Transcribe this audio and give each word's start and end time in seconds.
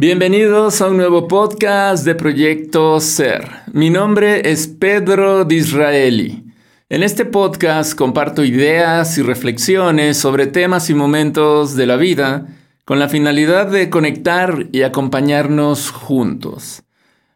Bienvenidos 0.00 0.80
a 0.80 0.88
un 0.88 0.96
nuevo 0.96 1.28
podcast 1.28 2.06
de 2.06 2.14
Proyecto 2.14 2.98
Ser. 3.00 3.46
Mi 3.70 3.90
nombre 3.90 4.50
es 4.50 4.66
Pedro 4.66 5.44
Disraeli. 5.44 6.42
En 6.88 7.02
este 7.02 7.26
podcast 7.26 7.94
comparto 7.94 8.42
ideas 8.42 9.18
y 9.18 9.22
reflexiones 9.22 10.16
sobre 10.16 10.46
temas 10.46 10.88
y 10.88 10.94
momentos 10.94 11.76
de 11.76 11.84
la 11.84 11.96
vida 11.96 12.46
con 12.86 12.98
la 12.98 13.10
finalidad 13.10 13.70
de 13.70 13.90
conectar 13.90 14.68
y 14.72 14.84
acompañarnos 14.84 15.90
juntos. 15.90 16.82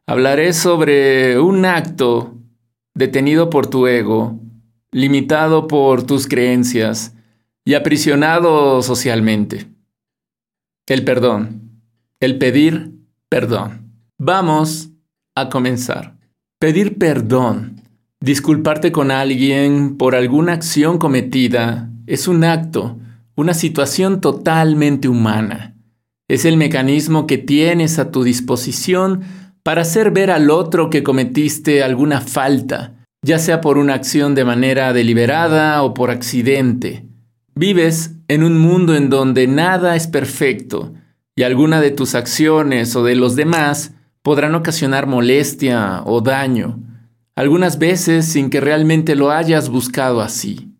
Hablaré 0.06 0.54
sobre 0.54 1.38
un 1.38 1.66
acto 1.66 2.32
detenido 2.94 3.50
por 3.50 3.66
tu 3.66 3.86
ego, 3.86 4.40
limitado 4.90 5.68
por 5.68 6.04
tus 6.04 6.26
creencias 6.26 7.14
y 7.62 7.74
aprisionado 7.74 8.80
socialmente. 8.80 9.66
El 10.86 11.04
perdón 11.04 11.63
el 12.24 12.38
pedir 12.38 12.92
perdón. 13.28 13.92
Vamos 14.18 14.90
a 15.36 15.48
comenzar. 15.48 16.16
Pedir 16.58 16.98
perdón, 16.98 17.82
disculparte 18.20 18.92
con 18.92 19.10
alguien 19.10 19.96
por 19.96 20.14
alguna 20.14 20.54
acción 20.54 20.98
cometida, 20.98 21.90
es 22.06 22.28
un 22.28 22.44
acto, 22.44 22.98
una 23.36 23.54
situación 23.54 24.20
totalmente 24.20 25.08
humana. 25.08 25.74
Es 26.28 26.44
el 26.44 26.56
mecanismo 26.56 27.26
que 27.26 27.36
tienes 27.38 27.98
a 27.98 28.10
tu 28.10 28.24
disposición 28.24 29.22
para 29.62 29.82
hacer 29.82 30.10
ver 30.10 30.30
al 30.30 30.50
otro 30.50 30.88
que 30.88 31.02
cometiste 31.02 31.82
alguna 31.82 32.20
falta, 32.20 32.94
ya 33.22 33.38
sea 33.38 33.60
por 33.60 33.76
una 33.78 33.94
acción 33.94 34.34
de 34.34 34.44
manera 34.44 34.92
deliberada 34.92 35.82
o 35.82 35.92
por 35.92 36.10
accidente. 36.10 37.06
Vives 37.54 38.12
en 38.28 38.42
un 38.42 38.58
mundo 38.58 38.94
en 38.94 39.10
donde 39.10 39.46
nada 39.46 39.96
es 39.96 40.06
perfecto, 40.06 40.94
y 41.36 41.42
alguna 41.42 41.80
de 41.80 41.90
tus 41.90 42.14
acciones 42.14 42.94
o 42.96 43.04
de 43.04 43.16
los 43.16 43.36
demás 43.36 43.92
podrán 44.22 44.54
ocasionar 44.54 45.06
molestia 45.06 46.02
o 46.06 46.20
daño, 46.20 46.78
algunas 47.36 47.78
veces 47.78 48.26
sin 48.26 48.48
que 48.48 48.60
realmente 48.60 49.16
lo 49.16 49.30
hayas 49.30 49.68
buscado 49.68 50.20
así. 50.20 50.70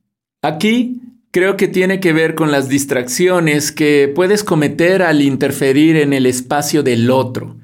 Aquí 0.43 1.03
creo 1.31 1.57
que 1.57 1.69
tiene 1.69 2.01
que 2.01 2.13
ver 2.13 2.37
con 2.37 2.53
las 2.53 2.69
distracciones 2.69 3.73
que 3.73 4.11
puedes 4.15 4.45
cometer 4.45 5.03
al 5.03 5.21
interferir 5.21 5.97
en 5.97 6.13
el 6.13 6.27
espacio 6.27 6.83
del 6.83 7.11
otro, 7.11 7.57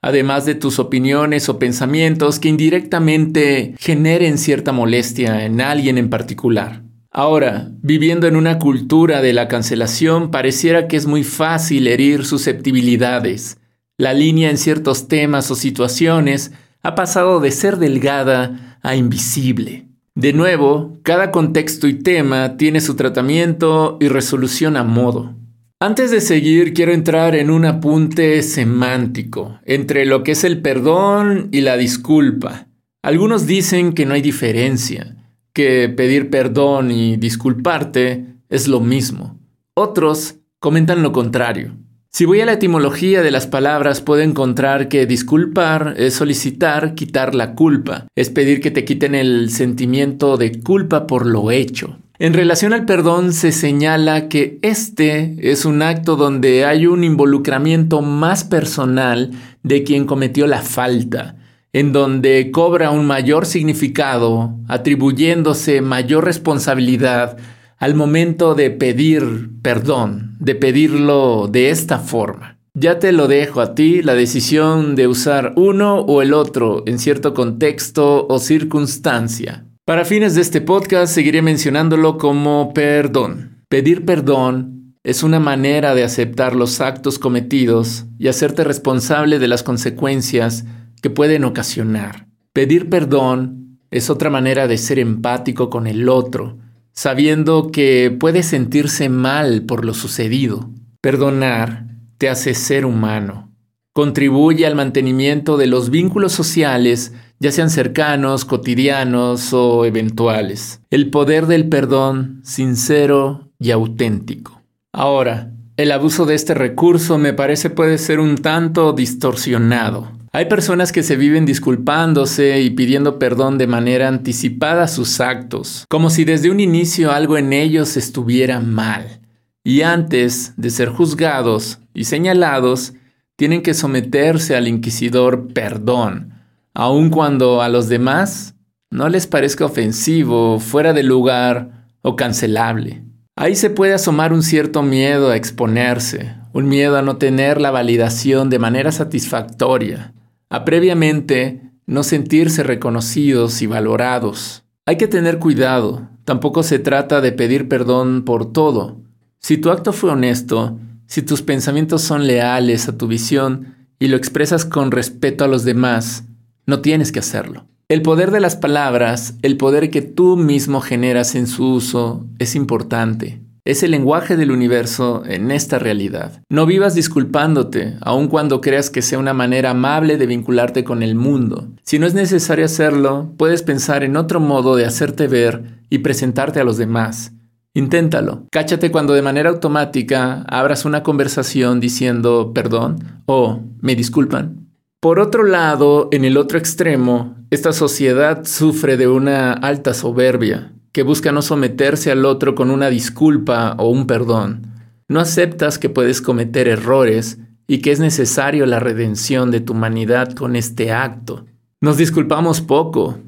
además 0.00 0.46
de 0.46 0.54
tus 0.54 0.78
opiniones 0.78 1.48
o 1.48 1.58
pensamientos 1.58 2.38
que 2.38 2.48
indirectamente 2.48 3.74
generen 3.78 4.38
cierta 4.38 4.70
molestia 4.70 5.44
en 5.44 5.60
alguien 5.60 5.98
en 5.98 6.08
particular. 6.08 6.85
Ahora, 7.18 7.70
viviendo 7.80 8.26
en 8.26 8.36
una 8.36 8.58
cultura 8.58 9.22
de 9.22 9.32
la 9.32 9.48
cancelación, 9.48 10.30
pareciera 10.30 10.86
que 10.86 10.98
es 10.98 11.06
muy 11.06 11.24
fácil 11.24 11.88
herir 11.88 12.26
susceptibilidades. 12.26 13.56
La 13.96 14.12
línea 14.12 14.50
en 14.50 14.58
ciertos 14.58 15.08
temas 15.08 15.50
o 15.50 15.54
situaciones 15.54 16.52
ha 16.82 16.94
pasado 16.94 17.40
de 17.40 17.52
ser 17.52 17.78
delgada 17.78 18.78
a 18.82 18.96
invisible. 18.96 19.86
De 20.14 20.34
nuevo, 20.34 20.98
cada 21.04 21.30
contexto 21.30 21.88
y 21.88 21.94
tema 21.94 22.58
tiene 22.58 22.82
su 22.82 22.96
tratamiento 22.96 23.96
y 23.98 24.08
resolución 24.08 24.76
a 24.76 24.84
modo. 24.84 25.34
Antes 25.80 26.10
de 26.10 26.20
seguir, 26.20 26.74
quiero 26.74 26.92
entrar 26.92 27.34
en 27.34 27.50
un 27.50 27.64
apunte 27.64 28.42
semántico 28.42 29.58
entre 29.64 30.04
lo 30.04 30.22
que 30.22 30.32
es 30.32 30.44
el 30.44 30.60
perdón 30.60 31.48
y 31.50 31.62
la 31.62 31.78
disculpa. 31.78 32.66
Algunos 33.00 33.46
dicen 33.46 33.94
que 33.94 34.04
no 34.04 34.12
hay 34.12 34.20
diferencia 34.20 35.15
que 35.56 35.88
pedir 35.88 36.28
perdón 36.28 36.90
y 36.90 37.16
disculparte 37.16 38.26
es 38.50 38.68
lo 38.68 38.80
mismo. 38.80 39.40
Otros 39.72 40.34
comentan 40.58 41.02
lo 41.02 41.12
contrario. 41.12 41.72
Si 42.10 42.26
voy 42.26 42.42
a 42.42 42.46
la 42.46 42.52
etimología 42.52 43.22
de 43.22 43.30
las 43.30 43.46
palabras, 43.46 44.02
puedo 44.02 44.20
encontrar 44.20 44.88
que 44.88 45.06
disculpar 45.06 45.94
es 45.96 46.12
solicitar 46.12 46.94
quitar 46.94 47.34
la 47.34 47.54
culpa, 47.54 48.06
es 48.14 48.28
pedir 48.28 48.60
que 48.60 48.70
te 48.70 48.84
quiten 48.84 49.14
el 49.14 49.48
sentimiento 49.48 50.36
de 50.36 50.60
culpa 50.60 51.06
por 51.06 51.24
lo 51.24 51.50
hecho. 51.50 51.96
En 52.18 52.34
relación 52.34 52.74
al 52.74 52.84
perdón 52.84 53.32
se 53.32 53.50
señala 53.50 54.28
que 54.28 54.58
este 54.60 55.36
es 55.40 55.64
un 55.64 55.80
acto 55.80 56.16
donde 56.16 56.66
hay 56.66 56.86
un 56.86 57.02
involucramiento 57.02 58.02
más 58.02 58.44
personal 58.44 59.30
de 59.62 59.84
quien 59.84 60.04
cometió 60.04 60.46
la 60.46 60.60
falta, 60.60 61.36
en 61.76 61.92
donde 61.92 62.50
cobra 62.52 62.90
un 62.90 63.04
mayor 63.04 63.44
significado, 63.44 64.58
atribuyéndose 64.66 65.82
mayor 65.82 66.24
responsabilidad 66.24 67.36
al 67.76 67.94
momento 67.94 68.54
de 68.54 68.70
pedir 68.70 69.50
perdón, 69.60 70.38
de 70.40 70.54
pedirlo 70.54 71.48
de 71.52 71.68
esta 71.68 71.98
forma. 71.98 72.58
Ya 72.72 72.98
te 72.98 73.12
lo 73.12 73.28
dejo 73.28 73.60
a 73.60 73.74
ti 73.74 74.00
la 74.00 74.14
decisión 74.14 74.96
de 74.96 75.06
usar 75.06 75.52
uno 75.56 75.98
o 75.98 76.22
el 76.22 76.32
otro 76.32 76.82
en 76.86 76.98
cierto 76.98 77.34
contexto 77.34 78.26
o 78.26 78.38
circunstancia. 78.38 79.66
Para 79.84 80.06
fines 80.06 80.34
de 80.34 80.40
este 80.40 80.62
podcast 80.62 81.12
seguiré 81.12 81.42
mencionándolo 81.42 82.16
como 82.16 82.72
perdón. 82.72 83.58
Pedir 83.68 84.06
perdón 84.06 84.94
es 85.04 85.22
una 85.22 85.40
manera 85.40 85.94
de 85.94 86.04
aceptar 86.04 86.56
los 86.56 86.80
actos 86.80 87.18
cometidos 87.18 88.06
y 88.18 88.28
hacerte 88.28 88.64
responsable 88.64 89.38
de 89.38 89.48
las 89.48 89.62
consecuencias 89.62 90.64
pueden 91.10 91.44
ocasionar. 91.44 92.26
Pedir 92.52 92.88
perdón 92.88 93.78
es 93.90 94.10
otra 94.10 94.30
manera 94.30 94.66
de 94.66 94.78
ser 94.78 94.98
empático 94.98 95.70
con 95.70 95.86
el 95.86 96.08
otro, 96.08 96.58
sabiendo 96.92 97.70
que 97.70 98.14
puede 98.18 98.42
sentirse 98.42 99.08
mal 99.08 99.62
por 99.62 99.84
lo 99.84 99.94
sucedido. 99.94 100.70
Perdonar 101.00 101.86
te 102.18 102.28
hace 102.28 102.54
ser 102.54 102.86
humano. 102.86 103.52
Contribuye 103.92 104.66
al 104.66 104.74
mantenimiento 104.74 105.56
de 105.56 105.66
los 105.66 105.90
vínculos 105.90 106.32
sociales, 106.32 107.14
ya 107.38 107.52
sean 107.52 107.70
cercanos, 107.70 108.44
cotidianos 108.44 109.52
o 109.52 109.84
eventuales. 109.84 110.80
El 110.90 111.10
poder 111.10 111.46
del 111.46 111.68
perdón 111.68 112.40
sincero 112.44 113.50
y 113.58 113.70
auténtico. 113.70 114.62
Ahora, 114.92 115.52
el 115.76 115.92
abuso 115.92 116.24
de 116.24 116.34
este 116.34 116.54
recurso 116.54 117.18
me 117.18 117.34
parece 117.34 117.68
puede 117.68 117.98
ser 117.98 118.18
un 118.18 118.36
tanto 118.36 118.92
distorsionado. 118.92 120.15
Hay 120.36 120.44
personas 120.44 120.92
que 120.92 121.02
se 121.02 121.16
viven 121.16 121.46
disculpándose 121.46 122.60
y 122.60 122.68
pidiendo 122.68 123.18
perdón 123.18 123.56
de 123.56 123.66
manera 123.66 124.06
anticipada 124.06 124.82
a 124.82 124.86
sus 124.86 125.18
actos, 125.22 125.86
como 125.88 126.10
si 126.10 126.26
desde 126.26 126.50
un 126.50 126.60
inicio 126.60 127.10
algo 127.10 127.38
en 127.38 127.54
ellos 127.54 127.96
estuviera 127.96 128.60
mal. 128.60 129.22
Y 129.64 129.80
antes 129.80 130.52
de 130.58 130.68
ser 130.68 130.90
juzgados 130.90 131.78
y 131.94 132.04
señalados, 132.04 132.92
tienen 133.36 133.62
que 133.62 133.72
someterse 133.72 134.54
al 134.54 134.68
inquisidor 134.68 135.54
perdón, 135.54 136.34
aun 136.74 137.08
cuando 137.08 137.62
a 137.62 137.70
los 137.70 137.88
demás 137.88 138.56
no 138.90 139.08
les 139.08 139.26
parezca 139.26 139.64
ofensivo, 139.64 140.60
fuera 140.60 140.92
de 140.92 141.02
lugar 141.02 141.88
o 142.02 142.14
cancelable. 142.14 143.02
Ahí 143.36 143.56
se 143.56 143.70
puede 143.70 143.94
asomar 143.94 144.34
un 144.34 144.42
cierto 144.42 144.82
miedo 144.82 145.30
a 145.30 145.36
exponerse, 145.36 146.34
un 146.52 146.68
miedo 146.68 146.98
a 146.98 147.02
no 147.02 147.16
tener 147.16 147.58
la 147.58 147.70
validación 147.70 148.50
de 148.50 148.58
manera 148.58 148.92
satisfactoria, 148.92 150.12
a 150.48 150.64
previamente 150.64 151.72
no 151.86 152.02
sentirse 152.02 152.62
reconocidos 152.62 153.62
y 153.62 153.66
valorados. 153.66 154.64
Hay 154.84 154.96
que 154.96 155.08
tener 155.08 155.38
cuidado, 155.38 156.08
tampoco 156.24 156.62
se 156.62 156.78
trata 156.78 157.20
de 157.20 157.32
pedir 157.32 157.68
perdón 157.68 158.24
por 158.24 158.52
todo. 158.52 159.00
Si 159.38 159.58
tu 159.58 159.70
acto 159.70 159.92
fue 159.92 160.10
honesto, 160.10 160.78
si 161.06 161.22
tus 161.22 161.42
pensamientos 161.42 162.02
son 162.02 162.26
leales 162.26 162.88
a 162.88 162.96
tu 162.96 163.06
visión 163.06 163.74
y 163.98 164.08
lo 164.08 164.16
expresas 164.16 164.64
con 164.64 164.90
respeto 164.90 165.44
a 165.44 165.48
los 165.48 165.64
demás, 165.64 166.24
no 166.66 166.80
tienes 166.80 167.12
que 167.12 167.20
hacerlo. 167.20 167.66
El 167.88 168.02
poder 168.02 168.32
de 168.32 168.40
las 168.40 168.56
palabras, 168.56 169.34
el 169.42 169.56
poder 169.56 169.90
que 169.90 170.02
tú 170.02 170.36
mismo 170.36 170.80
generas 170.80 171.36
en 171.36 171.46
su 171.46 171.72
uso, 171.72 172.26
es 172.40 172.56
importante. 172.56 173.40
Es 173.66 173.82
el 173.82 173.90
lenguaje 173.90 174.36
del 174.36 174.52
universo 174.52 175.24
en 175.26 175.50
esta 175.50 175.80
realidad. 175.80 176.40
No 176.48 176.66
vivas 176.66 176.94
disculpándote, 176.94 177.96
aun 178.00 178.28
cuando 178.28 178.60
creas 178.60 178.90
que 178.90 179.02
sea 179.02 179.18
una 179.18 179.34
manera 179.34 179.70
amable 179.70 180.18
de 180.18 180.26
vincularte 180.26 180.84
con 180.84 181.02
el 181.02 181.16
mundo. 181.16 181.66
Si 181.82 181.98
no 181.98 182.06
es 182.06 182.14
necesario 182.14 182.64
hacerlo, 182.64 183.34
puedes 183.36 183.64
pensar 183.64 184.04
en 184.04 184.16
otro 184.16 184.38
modo 184.38 184.76
de 184.76 184.84
hacerte 184.84 185.26
ver 185.26 185.80
y 185.90 185.98
presentarte 185.98 186.60
a 186.60 186.64
los 186.64 186.76
demás. 186.76 187.32
Inténtalo. 187.74 188.46
Cáchate 188.52 188.92
cuando 188.92 189.14
de 189.14 189.22
manera 189.22 189.50
automática 189.50 190.44
abras 190.46 190.84
una 190.84 191.02
conversación 191.02 191.80
diciendo 191.80 192.52
perdón 192.54 193.22
o 193.26 193.64
me 193.80 193.96
disculpan. 193.96 194.68
Por 195.00 195.18
otro 195.18 195.42
lado, 195.42 196.08
en 196.12 196.24
el 196.24 196.36
otro 196.36 196.56
extremo, 196.56 197.34
esta 197.50 197.72
sociedad 197.72 198.44
sufre 198.44 198.96
de 198.96 199.08
una 199.08 199.52
alta 199.52 199.92
soberbia 199.92 200.72
que 200.96 201.02
busca 201.02 201.30
no 201.30 201.42
someterse 201.42 202.10
al 202.10 202.24
otro 202.24 202.54
con 202.54 202.70
una 202.70 202.88
disculpa 202.88 203.74
o 203.78 203.90
un 203.90 204.06
perdón. 204.06 204.62
No 205.08 205.20
aceptas 205.20 205.78
que 205.78 205.90
puedes 205.90 206.22
cometer 206.22 206.68
errores 206.68 207.38
y 207.66 207.82
que 207.82 207.92
es 207.92 208.00
necesario 208.00 208.64
la 208.64 208.80
redención 208.80 209.50
de 209.50 209.60
tu 209.60 209.74
humanidad 209.74 210.32
con 210.32 210.56
este 210.56 210.92
acto. 210.92 211.44
Nos 211.82 211.98
disculpamos 211.98 212.62
poco. 212.62 213.18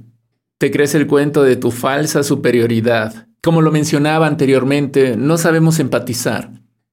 Te 0.56 0.70
crees 0.70 0.94
el 0.94 1.06
cuento 1.06 1.42
de 1.42 1.56
tu 1.56 1.70
falsa 1.70 2.22
superioridad. 2.22 3.26
Como 3.42 3.60
lo 3.60 3.70
mencionaba 3.70 4.26
anteriormente, 4.26 5.18
no 5.18 5.36
sabemos 5.36 5.78
empatizar. 5.78 6.50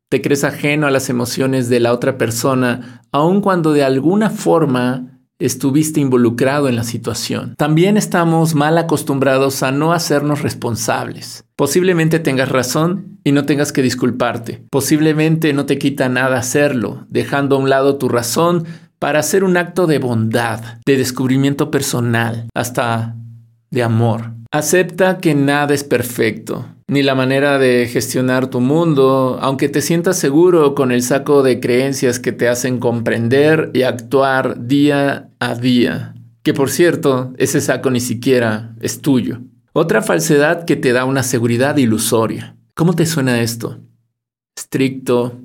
Te 0.09 0.21
crees 0.21 0.43
ajeno 0.43 0.87
a 0.87 0.91
las 0.91 1.09
emociones 1.09 1.69
de 1.69 1.79
la 1.79 1.93
otra 1.93 2.17
persona, 2.17 3.01
aun 3.13 3.39
cuando 3.39 3.71
de 3.71 3.85
alguna 3.85 4.29
forma 4.29 5.14
estuviste 5.39 5.99
involucrado 5.99 6.69
en 6.69 6.75
la 6.75 6.83
situación. 6.83 7.55
También 7.57 7.97
estamos 7.97 8.55
mal 8.55 8.77
acostumbrados 8.77 9.63
a 9.63 9.71
no 9.71 9.93
hacernos 9.93 10.41
responsables. 10.41 11.43
Posiblemente 11.55 12.19
tengas 12.19 12.49
razón 12.49 13.19
y 13.23 13.31
no 13.31 13.45
tengas 13.45 13.71
que 13.71 13.81
disculparte. 13.81 14.63
Posiblemente 14.71 15.53
no 15.53 15.65
te 15.65 15.77
quita 15.77 16.09
nada 16.09 16.37
hacerlo, 16.37 17.05
dejando 17.09 17.55
a 17.55 17.59
un 17.59 17.69
lado 17.69 17.97
tu 17.97 18.09
razón 18.09 18.65
para 18.99 19.19
hacer 19.19 19.43
un 19.43 19.57
acto 19.57 19.87
de 19.87 19.99
bondad, 19.99 20.79
de 20.85 20.97
descubrimiento 20.97 21.69
personal, 21.69 22.47
hasta 22.53 23.15
de 23.71 23.83
amor. 23.83 24.31
Acepta 24.51 25.17
que 25.17 25.35
nada 25.35 25.73
es 25.73 25.83
perfecto, 25.83 26.65
ni 26.87 27.01
la 27.01 27.15
manera 27.15 27.57
de 27.57 27.87
gestionar 27.87 28.49
tu 28.49 28.59
mundo, 28.61 29.39
aunque 29.41 29.69
te 29.69 29.81
sientas 29.81 30.19
seguro 30.19 30.75
con 30.75 30.91
el 30.91 31.01
saco 31.01 31.41
de 31.41 31.59
creencias 31.59 32.19
que 32.19 32.31
te 32.31 32.47
hacen 32.47 32.79
comprender 32.79 33.71
y 33.73 33.83
actuar 33.83 34.67
día 34.67 35.29
a 35.39 35.55
día. 35.55 36.13
Que 36.43 36.53
por 36.53 36.69
cierto, 36.69 37.33
ese 37.37 37.59
saco 37.59 37.89
ni 37.89 37.99
siquiera 37.99 38.75
es 38.81 39.01
tuyo. 39.01 39.39
Otra 39.73 40.03
falsedad 40.03 40.65
que 40.65 40.75
te 40.75 40.93
da 40.93 41.05
una 41.05 41.23
seguridad 41.23 41.75
ilusoria. 41.77 42.55
¿Cómo 42.75 42.93
te 42.93 43.07
suena 43.07 43.41
esto? 43.41 43.79
Estricto, 44.55 45.39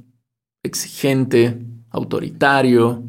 exigente, 0.62 1.58
autoritario. 1.88 3.02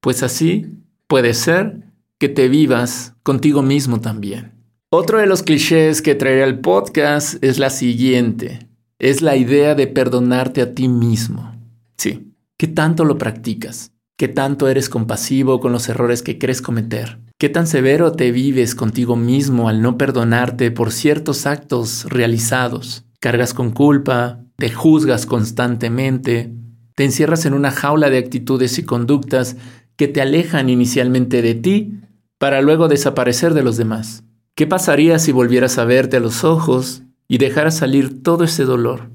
Pues 0.00 0.22
así 0.22 0.66
puede 1.06 1.34
ser 1.34 1.82
que 2.18 2.30
te 2.30 2.48
vivas 2.48 3.14
contigo 3.22 3.60
mismo 3.60 4.00
también. 4.00 4.55
Otro 4.88 5.18
de 5.18 5.26
los 5.26 5.42
clichés 5.42 6.00
que 6.00 6.14
traeré 6.14 6.44
al 6.44 6.60
podcast 6.60 7.42
es 7.42 7.58
la 7.58 7.70
siguiente. 7.70 8.68
Es 9.00 9.20
la 9.20 9.34
idea 9.34 9.74
de 9.74 9.88
perdonarte 9.88 10.62
a 10.62 10.74
ti 10.74 10.86
mismo. 10.86 11.56
Sí. 11.98 12.32
¿Qué 12.56 12.68
tanto 12.68 13.04
lo 13.04 13.18
practicas? 13.18 13.90
¿Qué 14.16 14.28
tanto 14.28 14.68
eres 14.68 14.88
compasivo 14.88 15.58
con 15.58 15.72
los 15.72 15.88
errores 15.88 16.22
que 16.22 16.38
crees 16.38 16.62
cometer? 16.62 17.18
¿Qué 17.36 17.48
tan 17.48 17.66
severo 17.66 18.12
te 18.12 18.30
vives 18.30 18.76
contigo 18.76 19.16
mismo 19.16 19.68
al 19.68 19.82
no 19.82 19.98
perdonarte 19.98 20.70
por 20.70 20.92
ciertos 20.92 21.46
actos 21.46 22.04
realizados? 22.08 23.04
¿Cargas 23.18 23.54
con 23.54 23.72
culpa? 23.72 24.44
¿Te 24.54 24.70
juzgas 24.70 25.26
constantemente? 25.26 26.52
¿Te 26.94 27.04
encierras 27.04 27.44
en 27.44 27.54
una 27.54 27.72
jaula 27.72 28.08
de 28.08 28.18
actitudes 28.18 28.78
y 28.78 28.84
conductas 28.84 29.56
que 29.96 30.06
te 30.06 30.20
alejan 30.20 30.70
inicialmente 30.70 31.42
de 31.42 31.56
ti 31.56 32.00
para 32.38 32.62
luego 32.62 32.86
desaparecer 32.86 33.52
de 33.52 33.64
los 33.64 33.76
demás? 33.76 34.22
¿Qué 34.56 34.66
pasaría 34.66 35.18
si 35.18 35.32
volvieras 35.32 35.76
a 35.76 35.84
verte 35.84 36.16
a 36.16 36.20
los 36.20 36.42
ojos 36.42 37.02
y 37.28 37.36
dejaras 37.36 37.76
salir 37.76 38.22
todo 38.22 38.44
ese 38.44 38.64
dolor, 38.64 39.10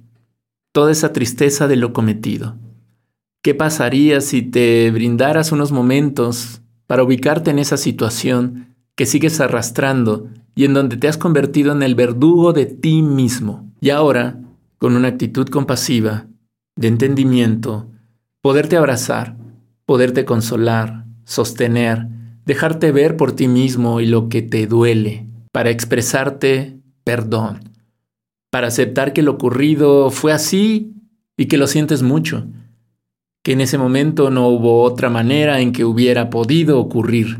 toda 0.71 0.91
esa 0.91 1.13
tristeza 1.13 1.67
de 1.67 1.77
lo 1.77 1.93
cometido? 1.93 2.59
¿Qué 3.41 3.55
pasaría 3.55 4.21
si 4.21 4.43
te 4.43 4.91
brindaras 4.91 5.51
unos 5.51 5.71
momentos 5.71 6.61
para 6.85 7.01
ubicarte 7.01 7.49
en 7.49 7.57
esa 7.57 7.77
situación 7.77 8.75
que 8.95 9.07
sigues 9.07 9.39
arrastrando 9.39 10.27
y 10.53 10.65
en 10.65 10.75
donde 10.75 10.95
te 10.97 11.07
has 11.07 11.17
convertido 11.17 11.71
en 11.71 11.81
el 11.81 11.95
verdugo 11.95 12.53
de 12.53 12.67
ti 12.67 13.01
mismo? 13.01 13.67
Y 13.81 13.89
ahora, 13.89 14.39
con 14.77 14.95
una 14.95 15.07
actitud 15.07 15.47
compasiva, 15.47 16.27
de 16.75 16.87
entendimiento, 16.87 17.87
poderte 18.41 18.77
abrazar, 18.77 19.37
poderte 19.87 20.23
consolar, 20.23 21.05
sostener, 21.25 22.09
dejarte 22.45 22.91
ver 22.91 23.17
por 23.17 23.31
ti 23.31 23.47
mismo 23.47 24.01
y 24.01 24.05
lo 24.05 24.29
que 24.29 24.43
te 24.43 24.67
duele, 24.67 25.30
para 25.51 25.69
expresarte 25.69 26.79
perdón, 27.03 27.71
para 28.51 28.67
aceptar 28.67 29.13
que 29.13 29.21
lo 29.21 29.31
ocurrido 29.31 30.11
fue 30.11 30.33
así 30.33 30.93
y 31.37 31.45
que 31.45 31.57
lo 31.57 31.67
sientes 31.67 32.03
mucho, 32.03 32.47
que 33.43 33.53
en 33.53 33.61
ese 33.61 33.77
momento 33.77 34.29
no 34.29 34.47
hubo 34.47 34.83
otra 34.83 35.09
manera 35.09 35.61
en 35.61 35.71
que 35.71 35.85
hubiera 35.85 36.29
podido 36.29 36.79
ocurrir. 36.79 37.39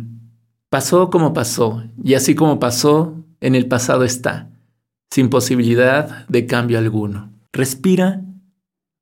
Pasó 0.70 1.10
como 1.10 1.34
pasó, 1.34 1.84
y 2.04 2.16
así 2.16 2.34
como 2.34 2.60
pasó, 2.60 3.16
en 3.40 3.56
el 3.56 3.68
pasado 3.68 4.04
está, 4.04 4.50
sin 5.12 5.30
posibilidad 5.30 6.28
de 6.28 6.46
cambio 6.46 6.80
alguno. 6.80 7.32
Respira 7.52 8.22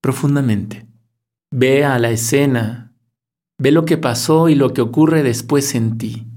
profundamente. 0.02 0.88
Ve 1.52 1.86
a 1.86 2.00
la 2.00 2.10
escena, 2.10 2.94
ve 3.58 3.72
lo 3.72 3.86
que 3.86 3.98
pasó 3.98 4.50
y 4.50 4.56
lo 4.56 4.74
que 4.74 4.82
ocurre 4.82 5.24
después 5.24 5.76
en 5.76 5.98
ti. 5.98 6.28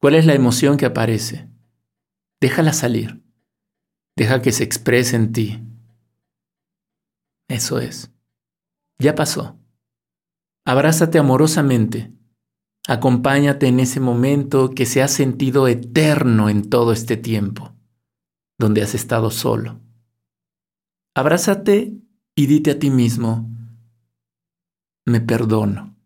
¿Cuál 0.00 0.14
es 0.14 0.26
la 0.26 0.34
emoción 0.34 0.76
que 0.76 0.86
aparece? 0.86 1.48
Déjala 2.40 2.72
salir. 2.72 3.22
Deja 4.16 4.42
que 4.42 4.52
se 4.52 4.64
exprese 4.64 5.16
en 5.16 5.32
ti. 5.32 5.64
Eso 7.48 7.78
es. 7.80 8.12
Ya 8.98 9.14
pasó. 9.14 9.58
Abrázate 10.66 11.18
amorosamente. 11.18 12.12
Acompáñate 12.86 13.66
en 13.66 13.80
ese 13.80 14.00
momento 14.00 14.70
que 14.70 14.86
se 14.86 15.02
ha 15.02 15.08
sentido 15.08 15.68
eterno 15.68 16.48
en 16.48 16.68
todo 16.68 16.92
este 16.92 17.16
tiempo, 17.16 17.74
donde 18.58 18.82
has 18.82 18.94
estado 18.94 19.30
solo. 19.30 19.80
Abrázate 21.14 21.98
y 22.34 22.46
dite 22.46 22.70
a 22.72 22.78
ti 22.78 22.90
mismo, 22.90 23.50
me 25.04 25.20
perdono. 25.20 25.96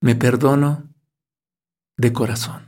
Me 0.00 0.14
perdono 0.16 0.92
de 1.96 2.12
corazón. 2.12 2.67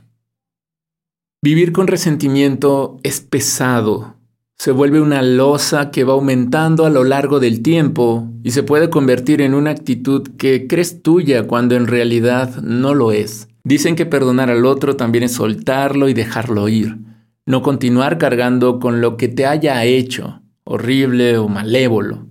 Vivir 1.43 1.71
con 1.71 1.87
resentimiento 1.87 2.99
es 3.01 3.19
pesado. 3.19 4.13
Se 4.59 4.69
vuelve 4.69 5.01
una 5.01 5.23
losa 5.23 5.89
que 5.89 6.03
va 6.03 6.13
aumentando 6.13 6.85
a 6.85 6.91
lo 6.91 7.03
largo 7.03 7.39
del 7.39 7.63
tiempo 7.63 8.29
y 8.43 8.51
se 8.51 8.61
puede 8.61 8.91
convertir 8.91 9.41
en 9.41 9.55
una 9.55 9.71
actitud 9.71 10.21
que 10.37 10.67
crees 10.67 11.01
tuya 11.01 11.47
cuando 11.47 11.75
en 11.75 11.87
realidad 11.87 12.61
no 12.61 12.93
lo 12.93 13.11
es. 13.11 13.47
Dicen 13.63 13.95
que 13.95 14.05
perdonar 14.05 14.51
al 14.51 14.67
otro 14.67 14.97
también 14.97 15.23
es 15.23 15.31
soltarlo 15.31 16.09
y 16.09 16.13
dejarlo 16.13 16.69
ir, 16.69 16.99
no 17.47 17.63
continuar 17.63 18.19
cargando 18.19 18.79
con 18.79 19.01
lo 19.01 19.17
que 19.17 19.27
te 19.27 19.47
haya 19.47 19.83
hecho, 19.83 20.43
horrible 20.63 21.39
o 21.39 21.47
malévolo. 21.47 22.27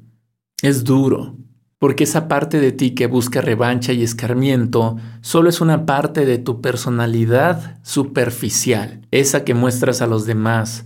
Es 0.63 0.85
duro, 0.85 1.35
porque 1.81 2.05
esa 2.05 2.29
parte 2.29 2.61
de 2.61 2.73
ti 2.73 2.91
que 2.91 3.07
busca 3.07 3.41
revancha 3.41 3.95
y 3.95 4.03
escarmiento 4.03 4.99
solo 5.23 5.49
es 5.49 5.63
una 5.63 5.87
parte 5.87 6.27
de 6.27 6.37
tu 6.37 6.61
personalidad 6.61 7.79
superficial, 7.83 9.01
esa 9.11 9.45
que 9.45 9.55
muestras 9.55 10.03
a 10.03 10.07
los 10.07 10.27
demás, 10.27 10.85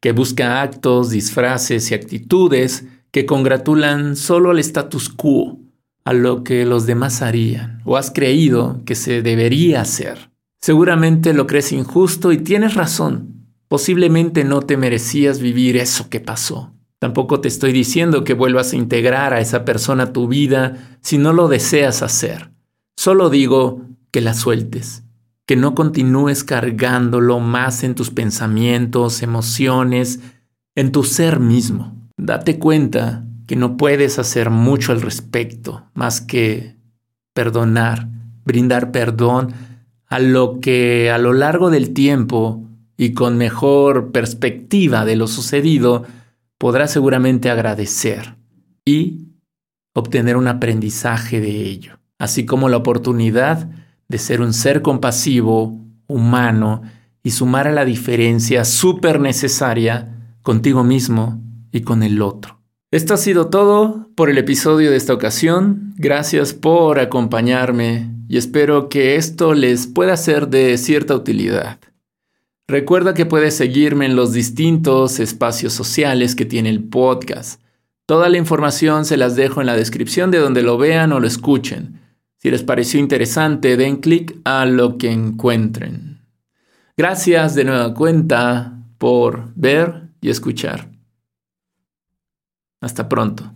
que 0.00 0.10
busca 0.10 0.60
actos, 0.60 1.10
disfraces 1.10 1.92
y 1.92 1.94
actitudes 1.94 2.86
que 3.12 3.24
congratulan 3.24 4.16
solo 4.16 4.50
al 4.50 4.58
status 4.58 5.08
quo, 5.10 5.60
a 6.04 6.12
lo 6.12 6.42
que 6.42 6.66
los 6.66 6.86
demás 6.86 7.22
harían 7.22 7.80
o 7.84 7.96
has 7.96 8.10
creído 8.10 8.82
que 8.84 8.96
se 8.96 9.22
debería 9.22 9.80
hacer. 9.80 10.32
Seguramente 10.60 11.34
lo 11.34 11.46
crees 11.46 11.70
injusto 11.70 12.32
y 12.32 12.38
tienes 12.38 12.74
razón. 12.74 13.46
Posiblemente 13.68 14.42
no 14.42 14.60
te 14.60 14.76
merecías 14.76 15.38
vivir 15.38 15.76
eso 15.76 16.10
que 16.10 16.18
pasó. 16.18 16.71
Tampoco 17.02 17.40
te 17.40 17.48
estoy 17.48 17.72
diciendo 17.72 18.22
que 18.22 18.32
vuelvas 18.32 18.72
a 18.72 18.76
integrar 18.76 19.34
a 19.34 19.40
esa 19.40 19.64
persona 19.64 20.04
a 20.04 20.12
tu 20.12 20.28
vida 20.28 20.96
si 21.00 21.18
no 21.18 21.32
lo 21.32 21.48
deseas 21.48 22.00
hacer. 22.00 22.52
Solo 22.96 23.28
digo 23.28 23.82
que 24.12 24.20
la 24.20 24.34
sueltes, 24.34 25.02
que 25.44 25.56
no 25.56 25.74
continúes 25.74 26.44
cargándolo 26.44 27.40
más 27.40 27.82
en 27.82 27.96
tus 27.96 28.10
pensamientos, 28.10 29.24
emociones, 29.24 30.20
en 30.76 30.92
tu 30.92 31.02
ser 31.02 31.40
mismo. 31.40 31.92
Date 32.16 32.60
cuenta 32.60 33.24
que 33.48 33.56
no 33.56 33.76
puedes 33.76 34.20
hacer 34.20 34.50
mucho 34.50 34.92
al 34.92 35.00
respecto, 35.00 35.82
más 35.94 36.20
que 36.20 36.76
perdonar, 37.32 38.06
brindar 38.44 38.92
perdón 38.92 39.52
a 40.06 40.20
lo 40.20 40.60
que 40.60 41.10
a 41.10 41.18
lo 41.18 41.32
largo 41.32 41.68
del 41.68 41.94
tiempo 41.94 42.62
y 42.96 43.12
con 43.12 43.38
mejor 43.38 44.12
perspectiva 44.12 45.04
de 45.04 45.16
lo 45.16 45.26
sucedido, 45.26 46.06
podrás 46.62 46.92
seguramente 46.92 47.50
agradecer 47.50 48.36
y 48.84 49.32
obtener 49.96 50.36
un 50.36 50.46
aprendizaje 50.46 51.40
de 51.40 51.62
ello, 51.62 51.98
así 52.20 52.46
como 52.46 52.68
la 52.68 52.76
oportunidad 52.76 53.68
de 54.06 54.18
ser 54.18 54.40
un 54.40 54.52
ser 54.52 54.80
compasivo, 54.80 55.76
humano 56.06 56.82
y 57.24 57.32
sumar 57.32 57.66
a 57.66 57.72
la 57.72 57.84
diferencia 57.84 58.64
súper 58.64 59.18
necesaria 59.18 60.36
contigo 60.42 60.84
mismo 60.84 61.42
y 61.72 61.80
con 61.80 62.04
el 62.04 62.22
otro. 62.22 62.60
Esto 62.92 63.14
ha 63.14 63.16
sido 63.16 63.48
todo 63.48 64.08
por 64.14 64.30
el 64.30 64.38
episodio 64.38 64.92
de 64.92 64.98
esta 64.98 65.14
ocasión. 65.14 65.94
Gracias 65.96 66.52
por 66.52 67.00
acompañarme 67.00 68.08
y 68.28 68.36
espero 68.36 68.88
que 68.88 69.16
esto 69.16 69.54
les 69.54 69.88
pueda 69.88 70.16
ser 70.16 70.46
de 70.46 70.78
cierta 70.78 71.16
utilidad. 71.16 71.80
Recuerda 72.68 73.14
que 73.14 73.26
puedes 73.26 73.56
seguirme 73.56 74.06
en 74.06 74.16
los 74.16 74.32
distintos 74.32 75.20
espacios 75.20 75.72
sociales 75.72 76.34
que 76.34 76.44
tiene 76.44 76.70
el 76.70 76.84
podcast. 76.84 77.60
Toda 78.06 78.28
la 78.28 78.38
información 78.38 79.04
se 79.04 79.16
las 79.16 79.36
dejo 79.36 79.60
en 79.60 79.66
la 79.66 79.76
descripción 79.76 80.30
de 80.30 80.38
donde 80.38 80.62
lo 80.62 80.78
vean 80.78 81.12
o 81.12 81.20
lo 81.20 81.26
escuchen. 81.26 82.00
Si 82.38 82.50
les 82.50 82.62
pareció 82.62 82.98
interesante, 82.98 83.76
den 83.76 83.96
clic 83.96 84.36
a 84.44 84.66
lo 84.66 84.98
que 84.98 85.10
encuentren. 85.10 86.26
Gracias 86.96 87.54
de 87.54 87.64
nueva 87.64 87.94
cuenta 87.94 88.82
por 88.98 89.52
ver 89.54 90.08
y 90.20 90.30
escuchar. 90.30 90.90
Hasta 92.80 93.08
pronto. 93.08 93.54